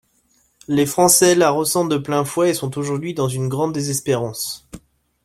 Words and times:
Les 0.67 0.87
Français 0.87 1.35
la 1.35 1.51
ressentent 1.51 1.87
de 1.89 1.99
plein 1.99 2.25
fouet 2.25 2.49
et 2.49 2.53
sont 2.55 2.75
aujourd’hui 2.79 3.13
dans 3.13 3.27
une 3.27 3.49
grande 3.49 3.71
désespérance. 3.71 4.67